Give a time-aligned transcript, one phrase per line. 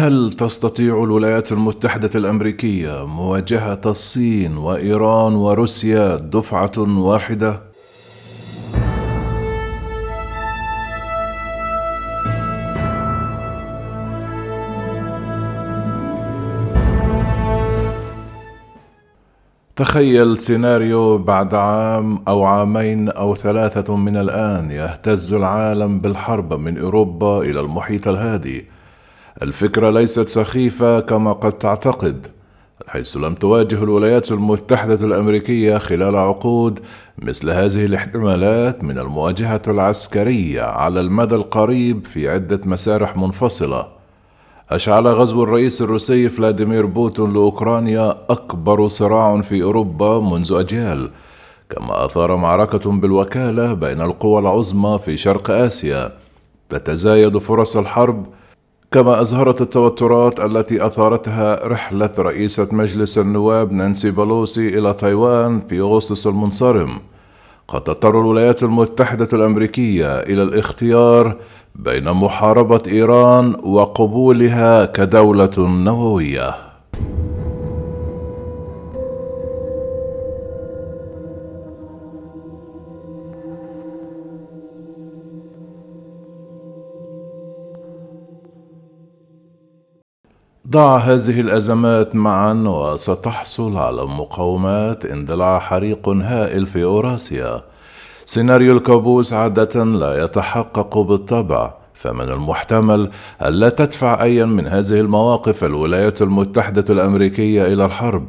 [0.00, 7.60] هل تستطيع الولايات المتحدة الأمريكية مواجهة الصين وإيران وروسيا دفعة واحدة؟
[19.76, 27.40] تخيل سيناريو بعد عام أو عامين أو ثلاثة من الآن يهتز العالم بالحرب من أوروبا
[27.42, 28.79] إلى المحيط الهادي
[29.42, 32.26] الفكرة ليست سخيفة كما قد تعتقد
[32.86, 36.80] حيث لم تواجه الولايات المتحدة الأمريكية خلال عقود
[37.18, 43.86] مثل هذه الاحتمالات من المواجهة العسكرية على المدى القريب في عدة مسارح منفصلة.
[44.70, 51.10] أشعل غزو الرئيس الروسي فلاديمير بوتون لأوكرانيا أكبر صراع في أوروبا منذ أجيال
[51.70, 56.12] كما أثار معركة بالوكالة بين القوى العظمى في شرق آسيا.
[56.68, 58.26] تتزايد فرص الحرب
[58.92, 66.26] كما أظهرت التوترات التي أثارتها رحلة رئيسة مجلس النواب نانسي بلوسي إلى تايوان في أغسطس
[66.26, 67.00] المنصرم
[67.68, 71.36] قد تضطر الولايات المتحدة الأمريكية إلى الاختيار
[71.74, 76.69] بين محاربة إيران وقبولها كدولة نووية.
[90.70, 97.60] ضع هذه الأزمات معا وستحصل على مقاومات اندلاع حريق هائل في أوراسيا.
[98.24, 103.10] سيناريو الكابوس عادة لا يتحقق بالطبع فمن المحتمل
[103.42, 108.26] ألا تدفع أيا من هذه المواقف الولايات المتحدة الأمريكية إلى الحرب.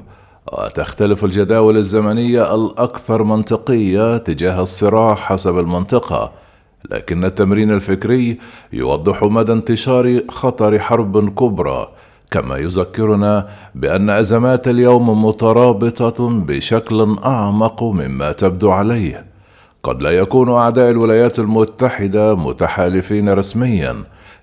[0.54, 6.32] وتختلف الجداول الزمنية الأكثر منطقية تجاه الصراع حسب المنطقة.
[6.92, 8.38] لكن التمرين الفكري
[8.74, 11.88] يوضح مدى انتشار خطر حرب كبرى.
[12.32, 19.26] كما يذكرنا بأن أزمات اليوم مترابطة بشكل أعمق مما تبدو عليه.
[19.84, 23.96] قد لا يكون أعداء الولايات المتحدة متحالفين رسميا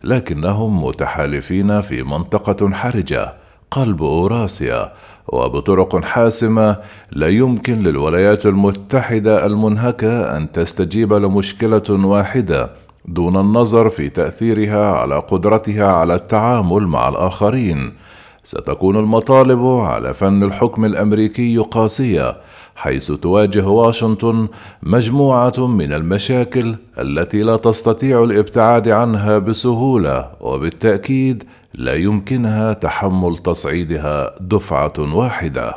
[0.04, 3.34] لكنهم متحالفين في منطقة حرجة
[3.70, 4.92] قلب أوراسيا
[5.28, 6.76] وبطرق حاسمة
[7.12, 12.70] لا يمكن للولايات المتحدة المنهكة أن تستجيب لمشكلة واحدة
[13.08, 17.92] دون النظر في تأثيرها على قدرتها على التعامل مع الآخرين.
[18.44, 22.36] ستكون المطالب على فن الحكم الأمريكي قاسية
[22.76, 24.48] حيث تواجه واشنطن
[24.82, 31.44] مجموعة من المشاكل التي لا تستطيع الابتعاد عنها بسهولة وبالتأكيد
[31.75, 35.75] لا يمكنها تحمل تصعيدها دفعة واحدة.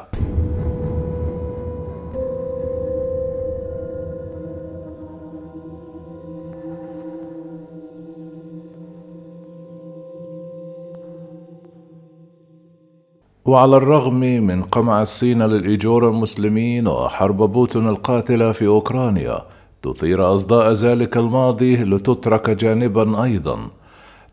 [13.46, 19.42] وعلى الرغم من قمع الصين للإيجور المسلمين وحرب بوتين القاتلة في أوكرانيا
[19.82, 23.58] تثير أصداء ذلك الماضي لتترك جانبا أيضا.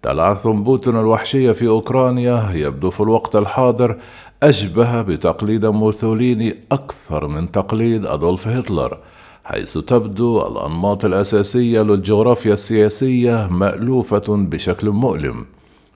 [0.03, 3.97] تلعثم بوتين الوحشية في أوكرانيا يبدو في الوقت الحاضر
[4.43, 8.99] أشبه بتقليد موسوليني أكثر من تقليد أدولف هتلر
[9.45, 15.47] حيث تبدو الأنماط الأساسية للجغرافيا السياسية مألوفة بشكل مؤلم.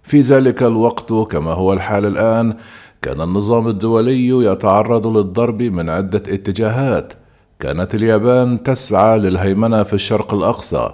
[0.02, 2.54] في ذلك الوقت كما هو الحال الآن
[3.02, 7.12] كان النظام الدولي يتعرض للضرب من عدة اتجاهات.
[7.60, 10.90] كانت اليابان تسعى للهيمنة في الشرق الأقصى.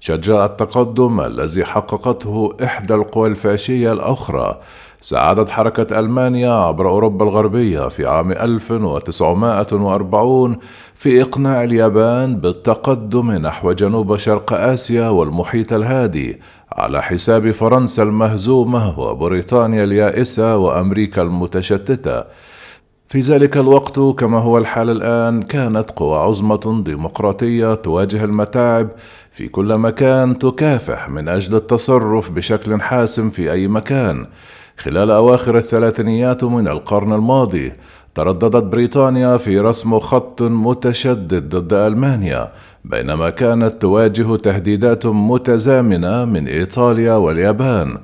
[0.00, 4.60] شجع التقدم الذي حققته إحدى القوى الفاشية الأخرى.
[5.00, 10.56] ساعدت حركة ألمانيا عبر أوروبا الغربية في عام 1940
[10.94, 16.40] في إقناع اليابان بالتقدم نحو جنوب شرق آسيا والمحيط الهادي
[16.72, 22.24] على حساب فرنسا المهزومة وبريطانيا اليائسة وأمريكا المتشتتة.
[23.08, 28.88] في ذلك الوقت كما هو الحال الآن كانت قوى عظمة ديمقراطية تواجه المتاعب
[29.36, 34.26] في كل مكان تكافح من أجل التصرف بشكل حاسم في أي مكان.
[34.78, 37.72] خلال أواخر الثلاثينيات من القرن الماضي
[38.14, 42.52] ترددت بريطانيا في رسم خط متشدد ضد ألمانيا
[42.84, 47.98] بينما كانت تواجه تهديدات متزامنة من إيطاليا واليابان.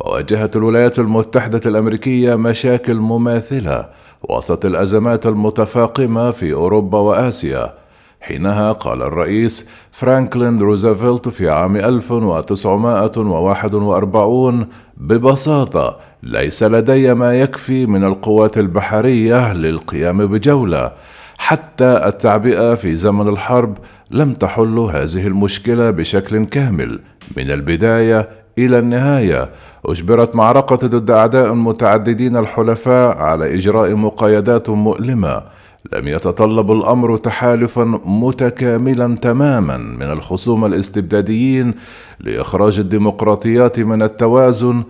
[0.00, 3.86] وواجهت الولايات المتحدة الأمريكية مشاكل مماثلة
[4.28, 7.85] وسط الأزمات المتفاقمة في أوروبا وآسيا.
[8.26, 18.58] حينها قال الرئيس فرانكلين روزفلت في عام 1941 ببساطة ليس لدي ما يكفي من القوات
[18.58, 20.92] البحرية للقيام بجولة.
[21.38, 23.78] حتى التعبئة في زمن الحرب
[24.10, 27.00] لم تحل هذه المشكلة بشكل كامل.
[27.36, 29.48] من البداية إلى النهاية
[29.86, 35.42] أجبرت معركة ضد أعداء متعددين الحلفاء على إجراء مقايدات مؤلمة.
[35.92, 41.74] لم يتطلب الأمر تحالفا متكاملا تماما من الخصوم الاستبداديين
[42.20, 44.82] لإخراج الديمقراطيات من التوازن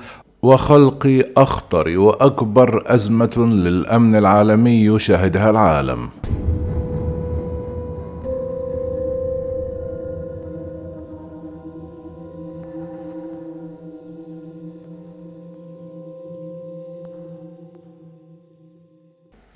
[0.42, 6.08] وخلق أخطر وأكبر أزمة للأمن العالمي شهدها العالم.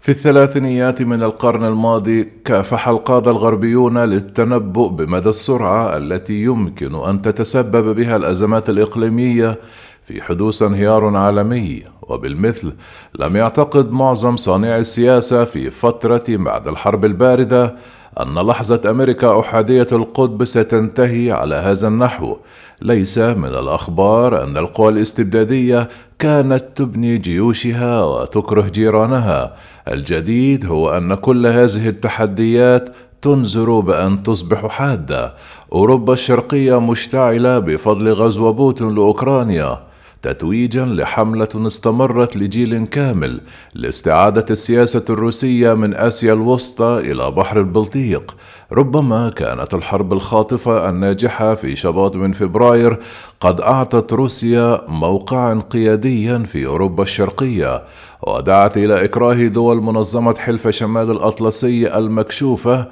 [0.03, 7.97] في الثلاثينيات من القرن الماضي كافح القادة الغربيون للتنبؤ بمدى السرعة التي يمكن أن تتسبب
[7.97, 9.59] بها الأزمات الإقليمية
[10.05, 11.83] في حدوث انهيار عالمي.
[12.03, 12.73] وبالمثل
[13.19, 17.75] لم يعتقد معظم صانعي السياسة في فترة بعد الحرب الباردة
[18.19, 22.37] أن لحظة أمريكا أحادية القطب ستنتهي على هذا النحو.
[22.83, 29.57] ليس من الأخبار أن القوى الاستبدادية كانت تبني جيوشها وتكره جيرانها.
[29.89, 32.89] الجديد هو أن كل هذه التحديات
[33.23, 35.35] تنذر بأن تصبح حادة.
[35.73, 39.90] أوروبا الشرقية مشتعلة بفضل غزو بوتين لأوكرانيا.
[40.23, 43.41] تتويجا لحملة استمرت لجيل كامل
[43.75, 48.37] لاستعادة السياسة الروسية من آسيا الوسطى إلى بحر البلطيق.
[48.73, 52.99] ربما كانت الحرب الخاطفة الناجحة في شباط من فبراير
[53.41, 57.83] قد أعطت روسيا موقعا قياديا في أوروبا الشرقية
[58.27, 62.89] ودعت إلى إكراه دول منظمة حلف شمال الأطلسي المكشوفة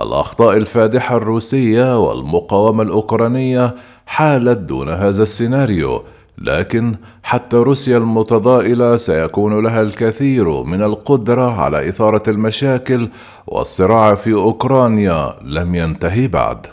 [0.00, 3.74] الأخطاء الفادحة الروسية والمقاومة الأوكرانية
[4.06, 6.02] حالت دون هذا السيناريو.
[6.42, 13.08] لكن حتى روسيا المتضائله سيكون لها الكثير من القدرة على إثارة المشاكل
[13.46, 16.66] والصراع في أوكرانيا لم ينتهي بعد.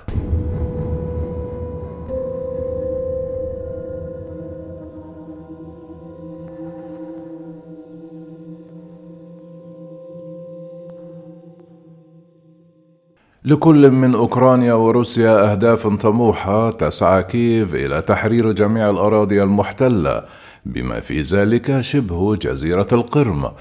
[13.49, 20.23] لكل من أوكرانيا وروسيا أهداف طموحة تسعى كييف إلى تحرير جميع الأراضي المحتلة
[20.65, 23.51] بما في ذلك شبه جزيرة القرم.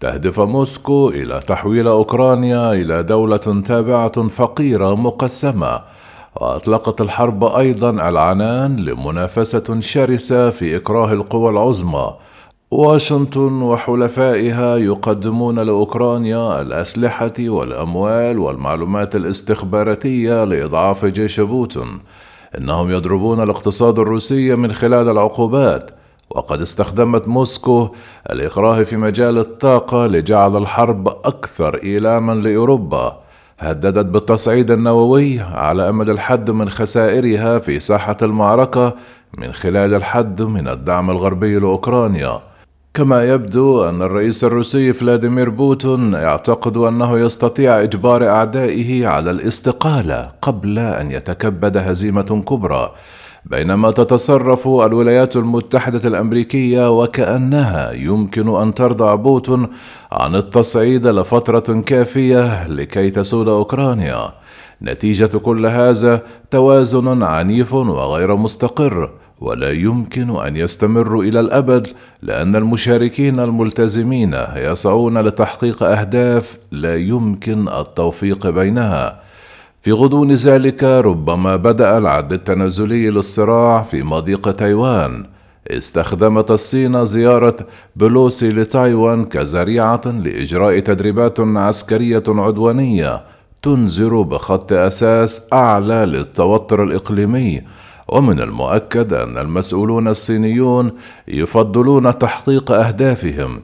[0.00, 5.80] تهدف موسكو إلى تحويل أوكرانيا إلى دولة تابعة فقيرة مقسمة.
[6.36, 12.14] وأطلقت الحرب أيضا العنان لمنافسة شرسة في إكراه القوى العظمى.
[12.70, 22.00] واشنطن وحلفائها يقدمون لأوكرانيا الأسلحة والأموال والمعلومات الاستخباراتية لإضعاف جيش بوتين.
[22.58, 25.90] إنهم يضربون الاقتصاد الروسي من خلال العقوبات.
[26.30, 27.88] وقد استخدمت موسكو
[28.30, 33.18] الاكراه في مجال الطاقة لجعل الحرب أكثر إيلاما لأوروبا.
[33.58, 38.94] هددت بالتصعيد النووي على امل الحد من خسائرها في ساحة المعركة
[39.38, 42.55] من خلال الحد من الدعم الغربي لأوكرانيا.
[42.96, 50.78] كما يبدو أن الرئيس الروسي فلاديمير بوتون يعتقد أنه يستطيع إجبار أعدائه على الاستقالة قبل
[50.78, 52.92] أن يتكبد هزيمة كبرى
[53.44, 59.68] بينما تتصرف الولايات المتحدة الأمريكية وكأنها يمكن أن ترضع بوتون
[60.12, 64.32] عن التصعيد لفترة كافية لكي تسود أوكرانيا.
[64.82, 71.86] نتيجة كل هذا توازن عنيف وغير مستقر ولا يمكن أن يستمروا إلى الأبد
[72.22, 79.20] لأن المشاركين الملتزمين يسعون لتحقيق أهداف لا يمكن التوفيق بينها.
[79.82, 85.26] في غضون ذلك ربما بدأ العد التنازلي للصراع في مضيق تايوان.
[85.70, 87.56] استخدمت الصين زيارة
[87.96, 93.22] بلوسي لتايوان كذريعه لإجراء تدريبات عسكرية عدوانية
[93.62, 97.62] تنذر بخط أساس أعلى للتوتر الإقليمي.
[98.08, 100.92] ومن المؤكد أن المسؤولون الصينيون
[101.28, 103.60] يفضلون تحقيق أهدافهم.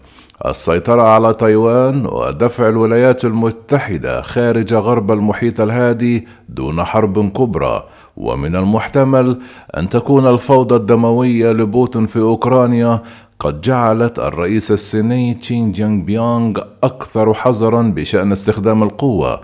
[0.46, 7.82] السيطرة على تايوان ودفع الولايات المتحدة خارج غرب المحيط الهادي دون حرب كبرى.
[8.16, 9.38] ومن المحتمل
[9.76, 13.02] أن تكون الفوضى الدموية لبوتين في أوكرانيا
[13.38, 19.40] قد جعلت الرئيس الصيني تشين جينغ بيونغ أكثر حذرا بشأن استخدام القوة.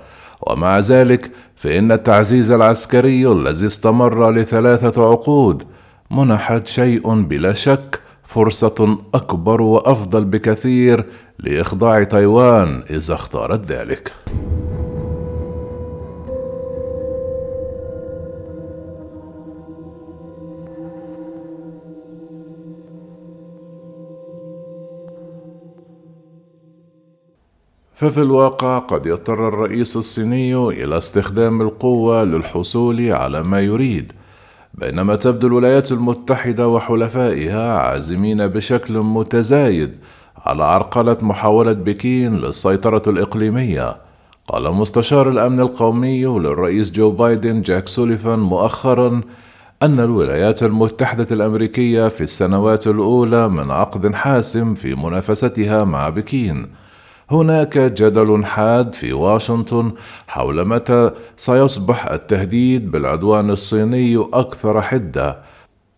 [0.46, 5.62] ومع ذلك فإن التعزيز العسكري الذي استمر لثلاثة عقود
[6.10, 11.04] منحت شيء بلا شك فرصة أكبر وأفضل بكثير
[11.38, 14.12] لإخضاع تايوان إذا اختارت ذلك.
[27.98, 34.12] ففي الواقع قد يضطر الرئيس الصيني إلى استخدام القوة للحصول على ما يريد
[34.74, 39.90] بينما تبدو الولايات المتحدة وحلفائها عازمين بشكل متزايد
[40.46, 43.96] على عرقلة محاولة بكين للسيطرة الإقليمية.
[44.48, 49.20] قال مستشار الأمن القومي للرئيس جو بايدن جاك سوليفان مؤخرا
[49.82, 56.66] أن الولايات المتحدة الأمريكية في السنوات الأولى من عقد حاسم في منافستها مع بكين.
[57.30, 59.92] هناك جدل حاد في واشنطن
[60.28, 65.38] حول متى سيصبح التهديد بالعدوان الصيني أكثر حدة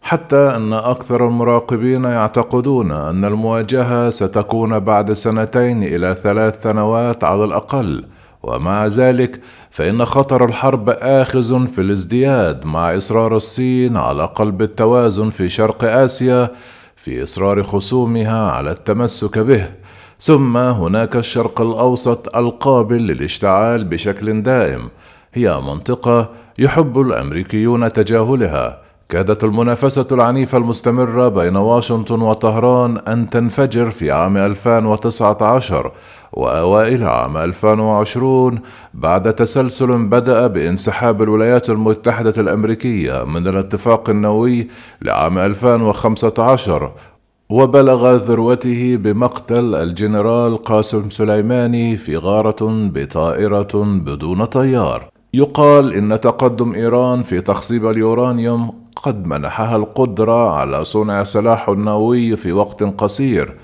[0.03, 8.05] حتى أن أكثر المراقبين يعتقدون أن المواجهة ستكون بعد سنتين إلى ثلاث سنوات على الأقل.
[8.43, 15.49] ومع ذلك فإن خطر الحرب آخذ في الازدياد مع إصرار الصين على قلب التوازن في
[15.49, 16.51] شرق آسيا
[16.97, 19.80] في إصرار خصومها على التمسك به.
[20.21, 24.89] ثم هناك الشرق الأوسط القابل للاشتعال بشكل دائم.
[25.35, 28.79] هي منطقة يحب الأمريكيون تجاهلها.
[29.09, 35.93] كادت المنافسة العنيفة المستمرة بين واشنطن وطهران أن تنفجر في عام 2019
[36.33, 38.59] وأوائل عام 2020
[38.95, 44.69] بعد تسلسل بدأ بانسحاب الولايات المتحدة الأمريكية من الاتفاق النووي
[45.03, 46.93] لعام 2015
[47.51, 55.09] وبلغ ذروته بمقتل الجنرال قاسم سليماني في غارة بطائرة بدون طيار.
[55.35, 62.53] يقال إن تقدم إيران في تخصيب اليورانيوم قد منحها القدرة على صنع سلاح نووي في
[62.53, 63.55] وقت قصير.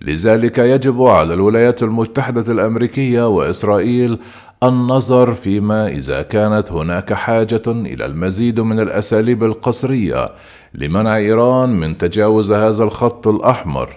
[0.00, 4.18] لذلك يجب على الولايات المتحدة الأمريكية وإسرائيل
[4.62, 10.30] النظر فيما إذا كانت هناك حاجة إلى المزيد من الأساليب القسرية
[10.74, 13.88] لمنع إيران من تجاوز هذا الخط الأحمر.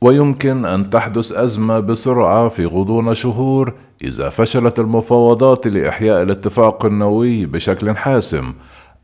[0.00, 3.74] ويمكن أن تحدث أزمة بسرعة في غضون شهور
[4.04, 8.52] إذا فشلت المفاوضات لإحياء الاتفاق النووي بشكل حاسم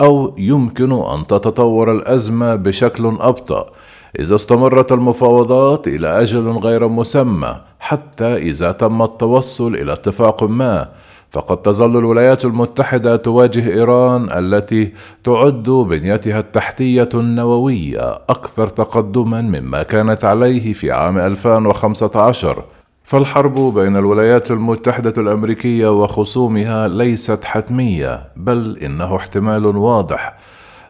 [0.00, 3.70] أو يمكن أن تتطور الأزمة بشكل أبطأ.
[4.18, 10.88] إذا استمرت المفاوضات إلى أجل غير مسمى حتى إذا تم التوصل إلى اتفاق ما.
[11.30, 14.92] فقد تظل الولايات المتحدة تواجه إيران التي
[15.24, 22.64] تعد بنيتها التحتية النووية أكثر تقدما مما كانت عليه في عام 2015
[23.04, 30.34] فالحرب بين الولايات المتحدة الأمريكية وخصومها ليست حتمية بل إنه احتمال واضح.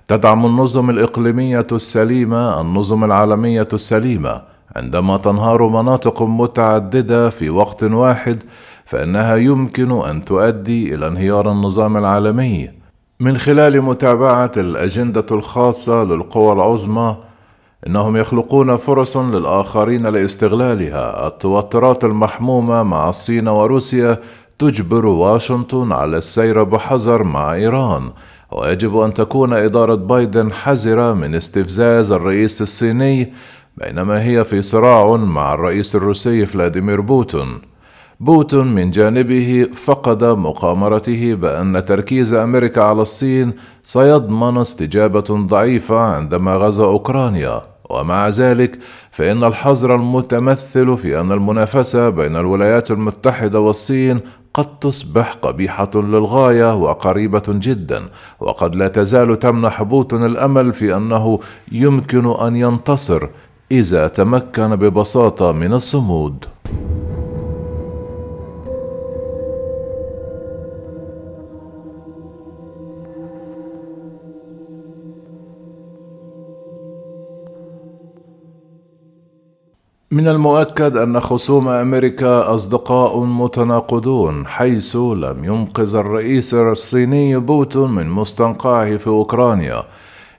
[0.08, 4.42] تدعم النظم الإقليمية السليمة النظم العالمية السليمة
[4.76, 8.42] عندما تنهار مناطق متعددة في وقت واحد
[8.94, 12.70] فإنها يمكن أن تؤدي إلى انهيار النظام العالمي.
[13.20, 17.16] من خلال متابعة الأجندة الخاصة للقوى العظمى
[17.86, 21.26] إنهم يخلقون فرصا للآخرين لاستغلالها.
[21.26, 24.18] التوترات المحمومة مع الصين وروسيا
[24.58, 28.10] تجبر واشنطن على السير بحذر مع إيران
[28.52, 33.32] ويجب أن تكون إدارة بايدن حذرة من استفزاز الرئيس الصيني
[33.76, 37.73] بينما هي في صراع مع الرئيس الروسي فلاديمير بوتين.
[38.20, 43.52] بوتين من جانبه فقد مقامرته بأن تركيز أمريكا على الصين
[43.82, 47.62] سيضمن استجابة ضعيفة عندما غزا أوكرانيا.
[47.90, 48.78] ومع ذلك
[49.10, 54.20] فإن الخطر المتمثل في أن المنافسة بين الولايات المتحدة والصين
[54.54, 58.02] قد تصبح قبيحة للغاية وقريبة جدا
[58.40, 61.38] وقد لا تزال تمنح بوتين الأمل في أنه
[61.72, 63.28] يمكن أن ينتصر
[63.72, 66.44] إذا تمكن ببساطة من الصمود.
[80.14, 88.96] من المؤكد أن خصوم أمريكا أصدقاء متناقضون حيث لم ينقذ الرئيس الصيني بوتون من مستنقعه
[88.96, 89.82] في أوكرانيا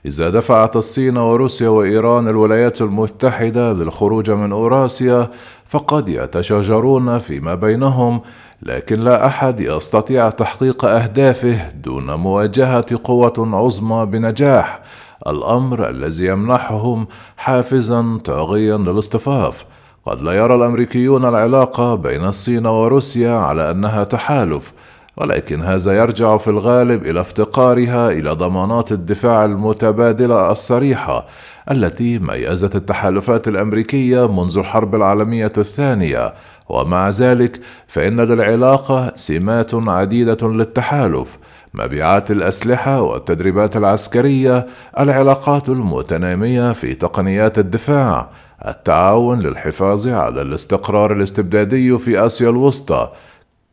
[0.06, 5.30] إذا دفعت الصين وروسيا وإيران الولايات المتحدة للخروج من أوراسيا
[5.66, 8.20] فقد يتشاجرون فيما بينهم
[8.62, 14.80] لكن لا أحد يستطيع تحقيق أهدافه دون مواجهة قوة عظمى بنجاح.
[15.26, 17.06] الأمر الذي يمنحهم
[17.36, 19.64] حافزا طاغيا للاصطفاف.
[20.06, 24.72] قد لا يرى الأمريكيون العلاقة بين الصين وروسيا على أنها تحالف
[25.16, 31.26] ولكن هذا يرجع في الغالب إلى افتقارها إلى ضمانات الدفاع المتبادلة الصريحة
[31.70, 36.34] التي ميزت التحالفات الأمريكية منذ الحرب العالمية الثانية.
[36.68, 41.38] ومع ذلك فإن للعلاقة سمات عديدة للتحالف.
[41.76, 44.66] مبيعات الأسلحة والتدريبات العسكرية
[44.98, 48.30] العلاقات المتنامية في تقنيات الدفاع
[48.66, 53.10] التعاون للحفاظ على الاستقرار الاستبدادي في آسيا الوسطى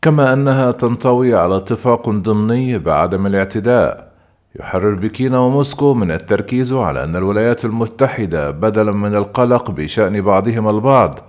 [0.01, 4.13] كما أنها تنطوي على اتفاق ضمني بعدم الاعتداء.
[4.59, 11.19] يحرر بكين وموسكو من التركيز على أن الولايات المتحدة بدلا من القلق بشأن بعضهما البعض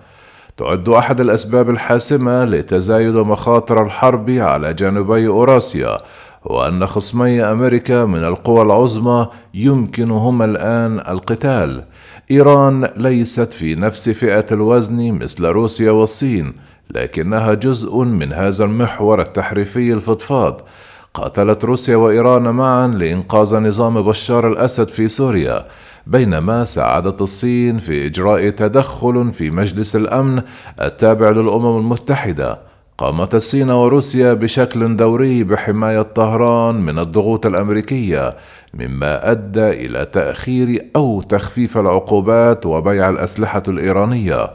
[0.57, 5.99] تعد أحد الأسباب الحاسمة لتزايد مخاطر الحرب على جانبي أوراسيا
[6.45, 11.85] وأن خصمي أمريكا من القوى العظمى يمكنهما الآن القتال.
[12.31, 16.53] إيران ليست في نفس فئة الوزن مثل روسيا والصين
[16.91, 20.61] لكنها جزء من هذا المحور التحريفي الفضفاض.
[21.15, 25.67] قاتلت روسيا وإيران معا لإنقاذ نظام بشار الأسد في سوريا
[26.07, 30.43] بينما ساعدت الصين في إجراء تدخل في مجلس الأمن
[30.81, 32.74] التابع للأمم المتحدة.
[32.99, 38.37] قامت الصين وروسيا بشكل دوري بحماية طهران من الضغوط الأمريكية
[38.75, 44.51] مما أدى إلى تأخير أو تخفيف العقوبات وبيع الأسلحة الإيرانية.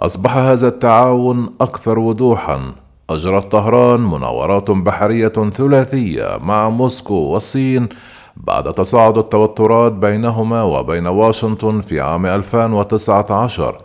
[0.00, 2.72] أصبح هذا التعاون أكثر وضوحا.
[3.10, 7.88] أجرت طهران مناورات بحرية ثلاثية مع موسكو والصين
[8.36, 13.76] بعد تصاعد التوترات بينهما وبين واشنطن في عام 2019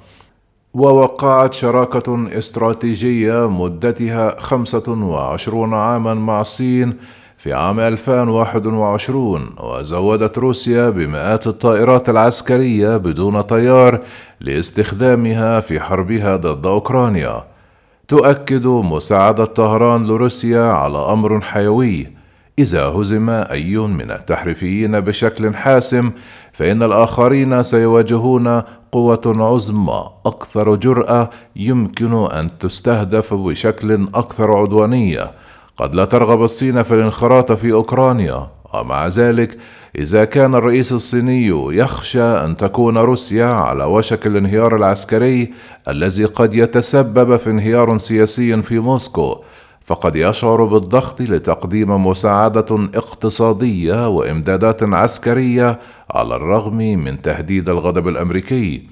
[0.76, 6.98] ووقعت شراكة استراتيجية مدتها 25 عاما مع الصين
[7.38, 14.00] في عام 2021 وزودت روسيا بمئات الطائرات العسكرية بدون طيار
[14.42, 17.44] لاستخدامها في حربها ضد أوكرانيا.
[18.08, 22.08] تؤكد مساعدة طهران لروسيا على أمر حيوي
[22.60, 26.12] إذا هزم أي من التحريفيين بشكل حاسم
[26.56, 35.32] فإن الآخرين سيواجهون قوة عظمى أكثر جرأة يمكن أن تستهدف بشكل أكثر عدوانية.
[35.78, 39.58] قد لا ترغب الصين في الانخراط في أوكرانيا ومع ذلك
[39.96, 45.54] إذا كان الرئيس الصيني يخشى أن تكون روسيا على وشك الانهيار العسكري
[45.88, 49.38] الذي قد يتسبب في انهيار سياسي في موسكو.
[49.86, 55.80] فقد يشعر بالضغط لتقديم مساعدة اقتصادية وإمدادات عسكرية
[56.12, 58.84] على الرغم من تهديد الغضب الأمريكي.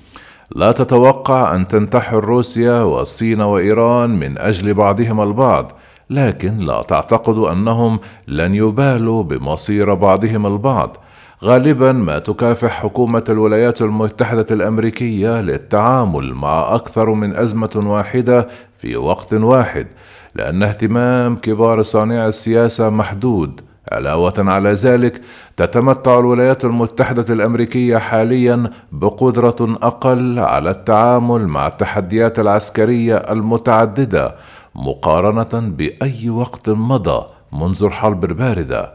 [0.56, 5.72] لا تتوقع أن تنتحر روسيا والصين وإيران من أجل بعضهما البعض
[6.10, 10.98] لكن لا تعتقد أنهم لن يبالوا بمصير بعضهم البعض.
[11.44, 19.34] غالبا ما تكافح حكومة الولايات المتحدة الأمريكية للتعامل مع أكثر من أزمة واحدة في وقت
[19.34, 19.88] واحد.
[20.36, 23.62] لأن اهتمام كبار صانعي السياسة محدود.
[23.92, 25.22] علاوة على ذلك
[25.58, 34.36] تتمتع الولايات المتحدة الأمريكية حاليا بقدرة أقل على التعامل مع التحديات العسكرية المتعددة
[34.76, 38.94] مقارنة بأي وقت مضى منذ الحرب الباردة.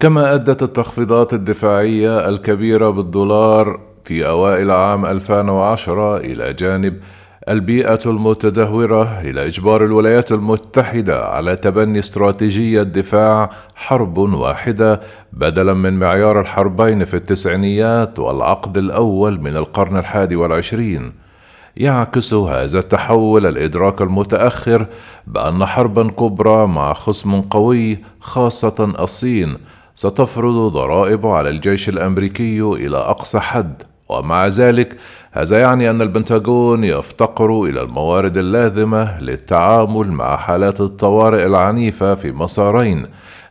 [0.00, 7.00] كما أدت التخفيضات الدفاعية الكبيرة بالدولار في أوائل عام 2010 إلى جانب
[7.48, 15.00] البيئة المتدهورة إلى إجبار الولايات المتحدة على تبني استراتيجية دفاع حرب واحدة
[15.32, 21.12] بدلا من معيار الحربين في التسعينيات والعقد الأول من القرن الحادي والعشرين.
[21.76, 24.86] يعكس هذا التحول الإدراك المتأخر
[25.26, 29.56] بأن حربا كبرى مع خصم قوي خاصة الصين
[29.94, 33.82] ستفرض ضرائب على الجيش الأمريكي إلى أقصى حد.
[34.08, 34.96] ومع ذلك
[35.32, 43.06] هذا يعني أن البنتاغون يفتقر إلى الموارد اللازمة للتعامل مع حالات الطوارئ العنيفة في مسارين.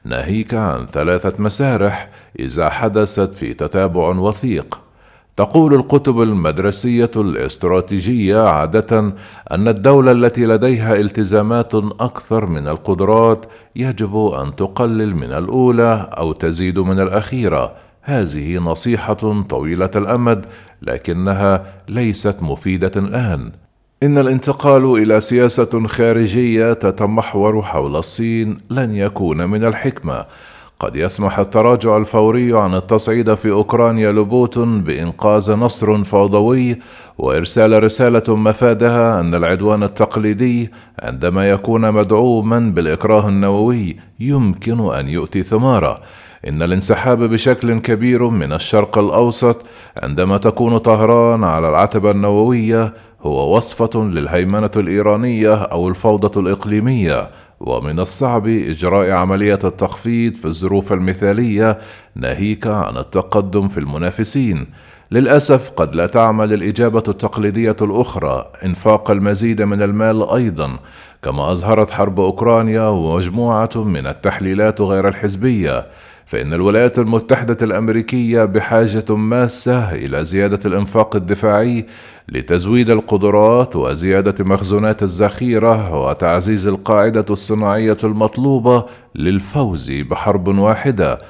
[0.05, 2.09] ناهيك عن ثلاثة مسارح
[2.39, 4.79] إذا حدثت في تتابع وثيق.
[5.37, 9.13] تقول الكتب المدرسية الاستراتيجية عادة
[9.51, 16.79] أن الدولة التي لديها التزامات أكثر من القدرات يجب أن تقلل من الأولى أو تزيد
[16.79, 17.71] من الأخيرة.
[18.01, 20.45] هذه نصيحة طويلة الأمد
[20.81, 23.51] لكنها ليست مفيدة الآن.
[24.03, 30.25] إن الانتقال إلى سياسة خارجية تتمحور حول الصين لن يكون من الحكمة.
[30.79, 36.79] قد يسمح التراجع الفوري عن التصعيد في أوكرانيا لبوتون بإنقاذ نصر فوضوي
[37.17, 46.01] وإرسال رسالة مفادها أن العدوان التقليدي عندما يكون مدعوما بالإكراه النووي يمكن أن يؤتي ثماره.
[46.47, 49.65] إن الانسحاب بشكل كبير من الشرق الأوسط
[49.97, 58.47] عندما تكون طهران على العتبة النووية هو وصفة للهيمنة الإيرانية أو الفوضى الإقليمية ومن الصعب
[58.47, 61.79] إجراء عملية التخفيض في الظروف المثالية
[62.15, 64.67] ناهيك عن التقدم في المنافسين.
[65.11, 70.79] للأسف قد لا تعمل الإجابة التقليدية الأخرى إنفاق المزيد من المال أيضا
[71.23, 75.85] كما أظهرت حرب أوكرانيا ومجموعة من التحليلات غير الحزبية.
[76.31, 81.85] فإن الولايات المتحدة الأمريكية بحاجة ماسة إلى زيادة الإنفاق الدفاعي
[82.29, 91.21] لتزويد القدرات وزيادة مخزونات الذخيرة وتعزيز القاعدة الصناعية المطلوبة للفوز بحرب واحدة.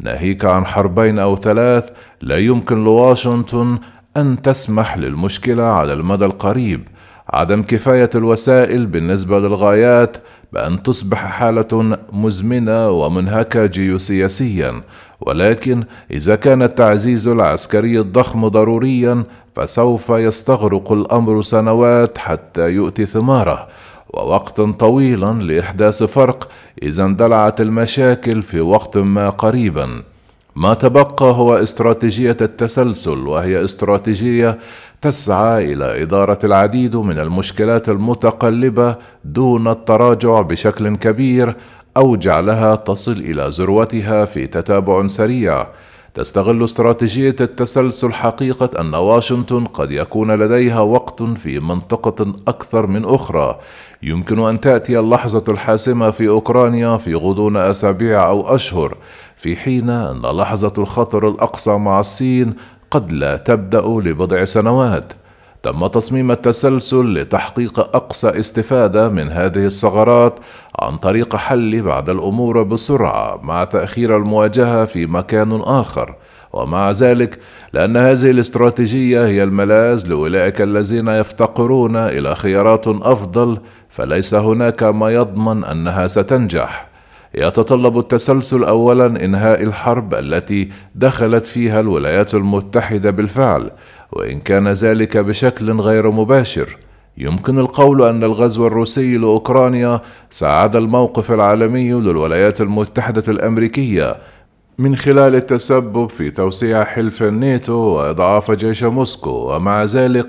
[0.00, 1.90] ناهيك عن حربين أو ثلاث
[2.20, 3.78] لا يمكن لواشنطن
[4.16, 6.88] أن تسمح للمشكلة على المدى القريب.
[7.30, 10.16] عدم كفاية الوسائل بالنسبة للغايات
[10.52, 14.82] بأن تصبح حالة مزمنة ومنهكة جيوسياسيا
[15.20, 19.24] ولكن إذا كان التعزيز العسكري الضخم ضروريا
[19.56, 23.68] فسوف يستغرق الأمر سنوات حتى يؤتي ثماره.
[24.14, 26.48] ووقتا طويلا لإحداث فرق
[26.82, 30.02] إذا اندلعت المشاكل في وقت ما قريبا.
[30.58, 34.58] ما تبقى هو استراتيجية التسلسل وهي استراتيجية
[35.02, 41.56] تسعى إلى إدارة العديد من المشكلات المتقلبة دون التراجع بشكل كبير
[41.96, 45.66] أو جعلها تصل إلى ذروتها في تتابع سريع.
[46.14, 53.58] تستغل استراتيجية التسلسل حقيقة أن واشنطن قد يكون لديها وقت في منطقة أكثر من أخرى.
[54.02, 58.96] يمكن أن تأتي اللحظة الحاسمة في أوكرانيا في غضون أسابيع أو أشهر.
[59.38, 62.54] في حين أن لحظة الخطر الأقصى مع الصين
[62.90, 65.12] قد لا تبدأ لبضع سنوات.
[65.62, 70.38] تم تصميم التسلسل لتحقيق أقصى استفادة من هذه الثغرات
[70.78, 76.14] عن طريق حل بعض الأمور بسرعة مع تأخير المواجهة في مكان آخر.
[76.52, 77.38] ومع ذلك
[77.72, 83.58] لأن هذه الاستراتيجية هي الملاذ لأولئك الذين يفتقرون إلى خيارات أفضل
[83.90, 86.87] فليس هناك ما يضمن أنها ستنجح.
[87.38, 93.70] يتطلب التسلسل اولا إنهاء الحرب التي دخلت فيها الولايات المتحدة بالفعل
[94.12, 96.76] وإن كان ذلك بشكل غير مباشر.
[97.18, 104.16] يمكن القول أن الغزو الروسي لأوكرانيا ساعد الموقف العالمي للولايات المتحدة الأمريكية
[104.78, 110.28] من خلال التسبب في توسيع حلف الناتو وإضعاف جيش موسكو ومع ذلك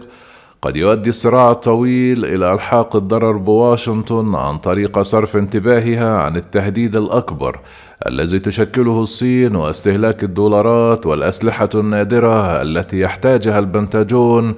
[0.62, 7.60] قد يؤدي الصراع الطويل إلى إلحاق الضرر بواشنطن عن طريق صرف انتباهها عن التهديد الأكبر
[8.08, 14.56] الذي تشكله الصين واستهلاك الدولارات والأسلحة النادرة التي يحتاجها البنتاجون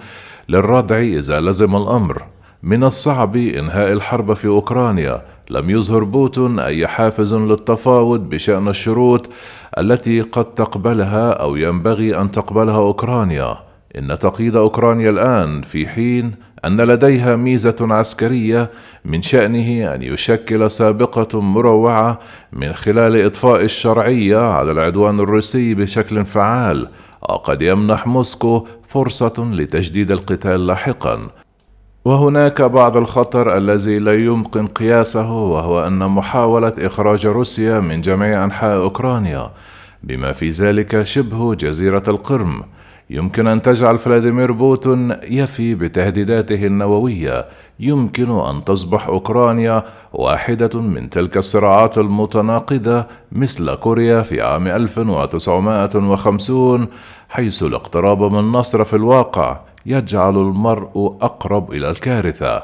[0.49, 2.23] للردع إذا لزم الأمر.
[2.63, 5.21] من الصعب إنهاء الحرب في أوكرانيا.
[5.49, 9.29] لم يظهر بوتون أي حافز للتفاوض بشأن الشروط
[9.77, 13.70] التي قد تقبلها أو ينبغي أن تقبلها أوكرانيا.
[13.97, 18.69] إن تقييد أوكرانيا الآن في حين أن لديها ميزة عسكرية
[19.05, 22.19] من شأنه أن يشكل سابقة مروعة
[22.53, 26.87] من خلال إطفاء الشرعية على العدوان الروسي بشكل فعال
[27.21, 31.29] وقد يمنح موسكو فرصة لتجديد القتال لاحقا.
[32.05, 38.75] وهناك بعض الخطر الذي لا يمكن قياسه وهو أن محاولة إخراج روسيا من جميع أنحاء
[38.75, 39.51] أوكرانيا
[40.03, 42.63] بما في ذلك شبه جزيرة القرم.
[43.11, 47.45] يمكن أن تجعل فلاديمير بوتين يفي بتهديداته النووية.
[47.79, 56.87] يمكن أن تصبح أوكرانيا واحدة من تلك الصراعات المتناقضة مثل كوريا في عام 1950
[57.29, 62.63] حيث الاقتراب من النصر في الواقع يجعل المرء أقرب إلى الكارثة.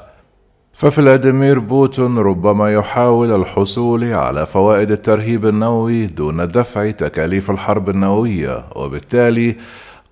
[0.73, 9.55] ففلاديمير بوتين ربما يحاول الحصول على فوائد الترهيب النووي دون دفع تكاليف الحرب النووية وبالتالي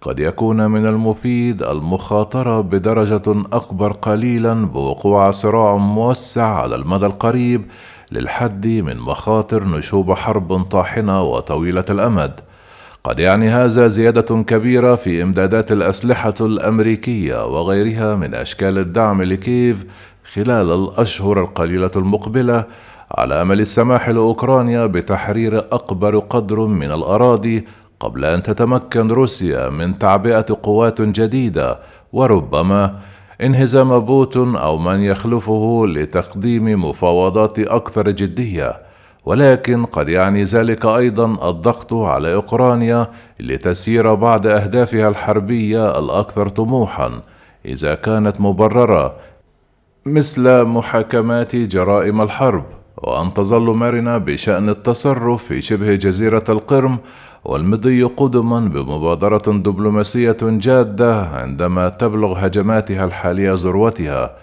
[0.06, 7.66] قد يكون من المفيد المخاطرة بدرجة أكبر قليلا بوقوع صراع موسع على المدى القريب
[8.12, 12.40] للحد من مخاطر نشوب حرب طاحنة وطويلة الأمد.
[13.04, 19.86] قد يعني هذا زيادة كبيرة في إمدادات الأسلحة الأمريكية وغيرها من أشكال الدعم لكييف
[20.34, 22.66] خلال الأشهر القليلة المقبلة
[23.12, 27.66] على أمل السماح لأوكرانيا بتحرير أكبر قدر من الأراضي
[28.00, 31.80] قبل أن تتمكن روسيا من تعبئة قوات جديدة
[32.14, 33.00] وربما
[33.42, 38.86] انهزام بوتون أو من يخلفه لتقديم مفاوضات أكثر جدية.
[39.26, 43.08] ولكن قد يعني ذلك أيضا الضغط على أوكرانيا
[43.40, 47.22] لتسيير بعض أهدافها الحربية الأكثر طموحا
[47.66, 49.16] إذا كانت مبررة
[50.06, 52.66] مثل محاكمات جرائم الحرب
[52.98, 56.98] وأن تظل مرنة بشأن التصرف في شبه جزيرة القرم
[57.46, 64.36] والمضي قدما بمبادرة دبلوماسية جادة عندما تبلغ هجماتها الحالية ذروتها.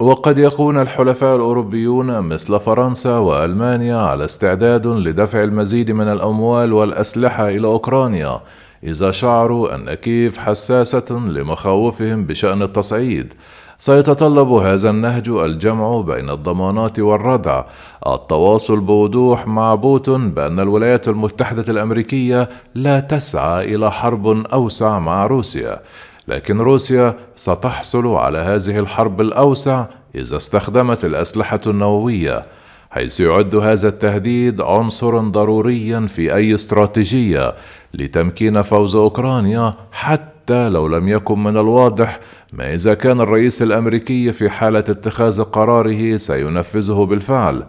[0.00, 7.66] وقد يكون الحلفاء الأوروبيون مثل فرنسا وألمانيا على استعداد لدفع المزيد من الأموال والأسلحة إلى
[7.66, 8.40] أوكرانيا
[8.84, 13.32] إذا شعروا أن كيف حساسة لمخاوفهم بشأن التصعيد.
[13.78, 17.64] سيتطلب هذا النهج الجمع بين الضمانات والردع.
[18.06, 25.80] التواصل بوضوح مع بوتون بأن الولايات المتحدة الأمريكية لا تسعى إلى حرب أوسع مع روسيا
[26.28, 29.84] لكن روسيا ستحصل على هذه الحرب الأوسع
[30.14, 32.42] إذا استخدمت الأسلحة النووية
[32.90, 37.54] حيث يعد هذا التهديد عنصرا ضروريا في أي استراتيجية
[37.94, 42.20] لتمكين فوز أوكرانيا حتى لو لم يكن من الواضح
[42.52, 47.64] ما إذا كان الرئيس الأمريكي في حالة اتخاذ قراره سينفذه بالفعل.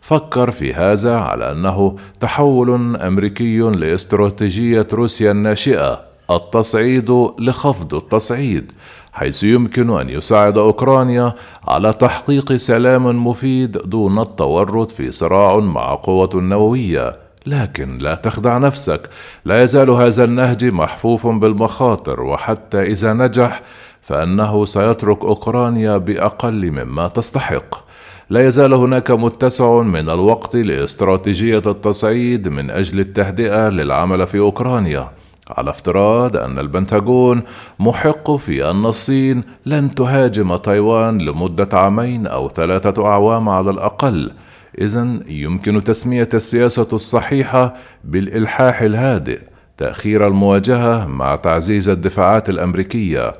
[0.00, 8.72] فكر في هذا على أنه تحول أمريكي لاستراتيجية روسيا الناشئة التصعيد لخفض التصعيد
[9.12, 11.34] حيث يمكن أن يساعد أوكرانيا
[11.68, 19.10] على تحقيق سلام مفيد دون التورط في صراع مع قوه نوويه لكن لا تخدع نفسك.
[19.44, 23.62] لا يزال هذا النهج محفوف بالمخاطر وحتى إذا نجح
[24.02, 27.84] فإنه سيترك أوكرانيا بأقل مما تستحق.
[28.30, 35.08] لا يزال هناك متسع من الوقت لاستراتيجية التصعيد من أجل التهدئة للعمل في أوكرانيا
[35.48, 37.42] على افتراض أن البنتاغون
[37.78, 44.30] محق في أن الصين لن تهاجم تايوان لمدة عامين أو ثلاثة أعوام على الأقل.
[44.78, 49.40] اذا يمكن تسمية السياسة الصحيحة بالإلحاح الهادئ
[49.78, 53.32] تأخير المواجهة مع تعزيز الدفاعات الأمريكية.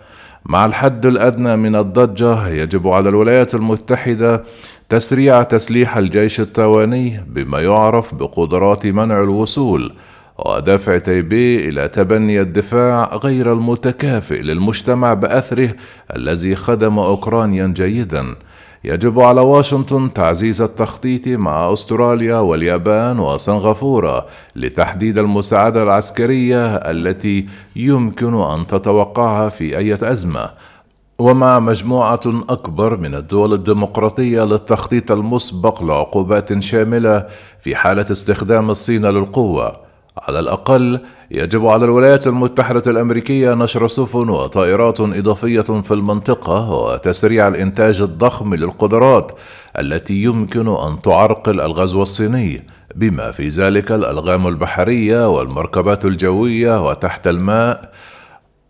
[0.46, 4.44] مع الحد الأدنى من الضجة يجب على الولايات المتحدة
[4.88, 9.92] تسريع تسليح الجيش التايواني بما يعرف بقدرات منع الوصول
[10.38, 15.70] ودفع تايبي إلى تبني الدفاع غير المتكافئ للمجتمع بأثره
[16.16, 18.34] الذي خدم أوكرانيا جيدا.
[18.84, 28.66] يجب على واشنطن تعزيز التخطيط مع أستراليا واليابان وسنغافوره لتحديد المساعدة العسكرية التي يمكن أن
[28.66, 30.50] تتوقعها في أي أزمة.
[31.18, 37.26] ومع مجموعة أكبر من الدول الديمقراطية للتخطيط المسبق لعقوبات شاملة
[37.60, 39.76] في حالة استخدام الصين للقوة.
[40.18, 41.00] على الأقل
[41.30, 49.32] يجب على الولايات المتحدة الأمريكية نشر سفن وطائرات إضافية في المنطقة وتسريع الإنتاج الضخم للقدرات
[49.78, 57.92] التي يمكن أن تعرقل الغزو الصيني بما في ذلك الألغام البحرية والمركبات الجوية وتحت الماء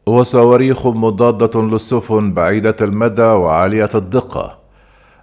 [0.06, 4.58] وصواريخ مضادة للسفن بعيدة المدى وعالية الدقة.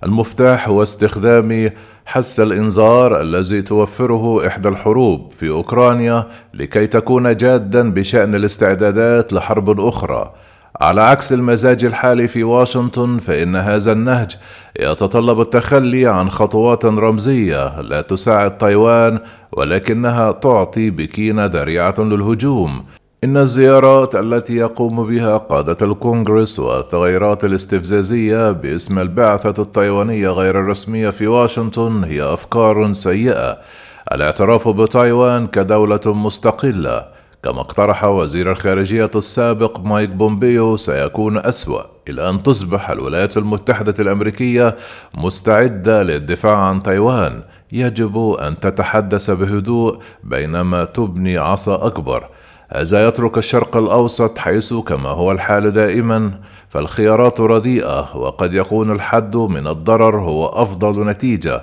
[0.04, 1.72] المفتاح هو استخدام
[2.06, 10.34] حس الإنذار الذي توفره إحدى الحروب في أوكرانيا لكي تكون جادا بشأن الاستعدادات لحرب أخرى.
[10.82, 14.38] على عكس المزاج الحالي في واشنطن فإن هذا النهج
[14.80, 19.20] يتطلب التخلي عن خطوات رمزية لا تساعد تايوان
[19.52, 22.84] ولكنها تعطي بكين ذريعة للهجوم.
[23.24, 31.28] إن الزيارات التي يقوم بها قادة الكونغرس والتغيرات الاستفزازية باسم البعثة التايوانية غير الرسمية في
[31.28, 33.58] واشنطن هي أفكار سيئة.
[34.12, 37.06] الاعتراف بتايوان كدولة مستقلة.
[37.44, 44.76] كما اقترح وزير الخارجية السابق مايك بومبيو سيكون أسوأ إلى أن تصبح الولايات المتحدة الأمريكية
[45.16, 47.44] مستعدة للدفاع عن تايوان.
[47.72, 52.24] يجب أن تتحدث بهدوء بينما تبني عصا أكبر.
[52.76, 56.32] هذا يترك الشرق الأوسط حيث كما هو الحال دائما
[56.70, 61.62] فالخيارات رديئة وقد يكون الحد من الضرر هو أفضل نتيجة.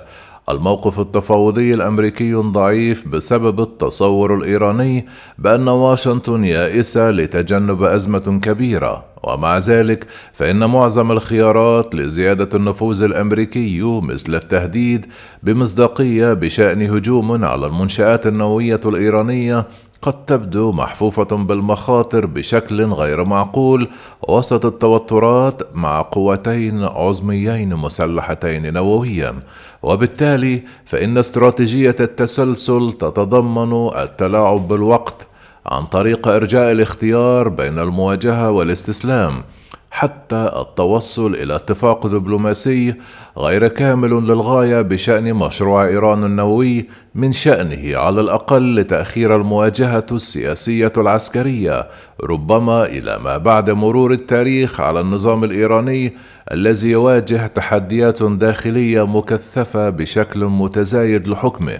[0.49, 9.05] الموقف التفاوضي الأمريكي ضعيف بسبب التصور الإيراني بأن واشنطن يائسة لتجنب أزمة كبيرة.
[9.23, 15.05] ومع ذلك فإن معظم الخيارات لزيادة النفوذ الأمريكي مثل التهديد
[15.43, 19.65] بمصداقية بشأن هجوم على المنشآت النووية الإيرانية
[20.01, 23.87] قد تبدو محفوفة بالمخاطر بشكل غير معقول.
[24.27, 29.35] وسط التوترات مع قوتين عظميين مسلحتين نوويا.
[29.83, 35.27] وبالتالي فإن استراتيجية التسلسل تتضمن التلاعب بالوقت
[35.65, 39.43] عن طريق إرجاء الاختيار بين المواجهة والاستسلام.
[39.99, 42.95] حتى التوصل إلى اتفاق دبلوماسي
[43.37, 51.87] غير كامل للغاية بشأن مشروع إيران النووي من شأنه على الأقل لتأخير المواجهة السياسية العسكرية
[52.23, 56.13] ربما إلى ما بعد مرور التاريخ على النظام الإيراني
[56.51, 61.79] الذي يواجه تحديات داخلية مكثفة بشكل متزايد لحكمه.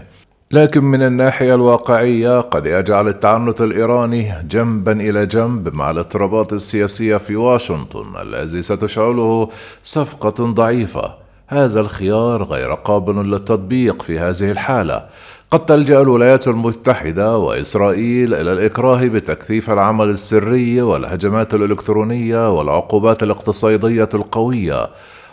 [0.52, 7.36] لكن من الناحية الواقعية قد يجعل التعنت الإيراني جنبا إلى جنب مع الاضطرابات السياسية في
[7.36, 9.50] واشنطن الذي ستشعله
[9.84, 11.14] صفقة ضعيفة.
[11.48, 15.06] هذا الخيار غير قابل للتطبيق في هذه الحالة.
[15.52, 24.90] قد تلجأ الولايات المتحدة وإسرائيل إلى الإكراه بتكثيف العمل السري والهجمات الإلكترونية والعقوبات الاقتصادية القوية.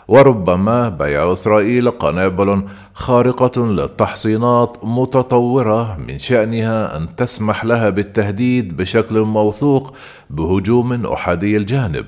[0.09, 2.63] وربما بيع إسرائيل قنابل
[2.95, 9.95] خارقة للتحصينات متطورة من شأنها أن تسمح لها بالتهديد بشكل موثوق
[10.31, 12.07] بهجوم أحادي الجانب.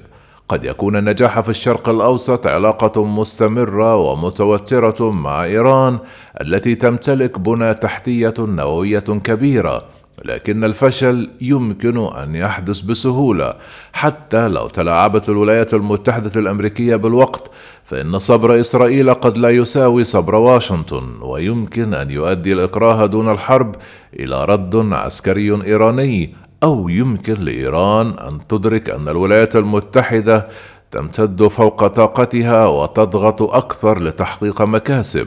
[0.49, 5.99] قد يكون النجاح في الشرق الأوسط علاقة مستمرة ومتوترة مع إيران
[6.41, 9.83] التي تمتلك بنى تحتية نووية كبيرة.
[10.25, 13.55] لكن الفشل يمكن أن يحدث بسهولة.
[13.93, 17.51] حتى لو تلاعبت الولايات المتحدة الأمريكية بالوقت
[17.85, 23.77] فإن صبر إسرائيل قد لا يساوي صبر واشنطن ويمكن أن يؤدي الإكراه دون الحرب
[24.21, 30.49] إلى رد عسكري إيراني أو يمكن لإيران أن تدرك أن الولايات المتحدة
[30.91, 35.27] تمتد فوق طاقتها وتضغط أكثر لتحقيق مكاسب.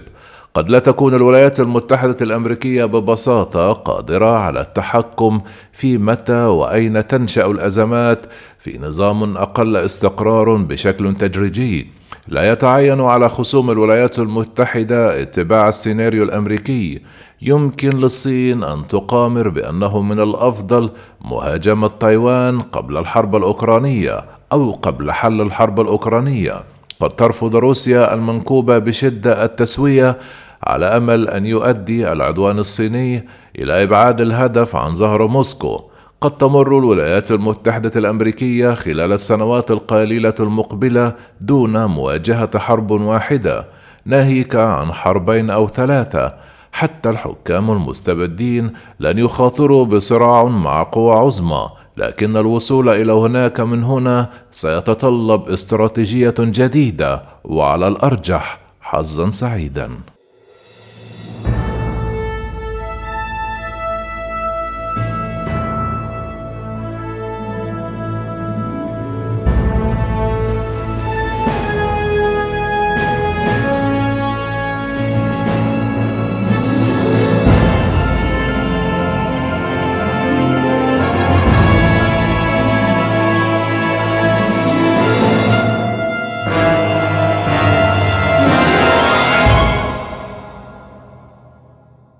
[0.54, 8.26] قد لا تكون الولايات المتحدة الأمريكية ببساطة قادرة على التحكم في متى وأين تنشأ الأزمات
[8.60, 11.88] في نظام أقل استقرار بشكل تدريجي.
[12.28, 17.02] لا يتعين على خصوم الولايات المتحدة اتباع السيناريو الأمريكي.
[17.42, 20.90] يمكن للصين أن تقامر بأنه من الأفضل
[21.22, 26.71] مهاجمة تايوان قبل الحرب الأوكرانية أو قبل حل الحرب الأوكرانية.
[27.02, 30.18] قد ترفض روسيا المنكوبة بشدة التسوية
[30.64, 33.28] على أمل أن يؤدي العدوان الصيني
[33.60, 35.82] إلى إبعاد الهدف عن ظهر موسكو.
[36.22, 43.66] قد تمر الولايات المتحدة الأمريكية خلال السنوات القليلة المقبلة دون مواجهة حرب واحدة
[44.06, 46.34] ناهيك عن حربين أو ثلاثة.
[46.72, 54.30] حتى الحكام المستبدين لن يخاطروا بصراع مع قوى عظمى لكن الوصول إلى هناك من هنا
[54.52, 59.90] سيتطلب استراتيجية جديدة وعلى الأرجح حظا سعيدا.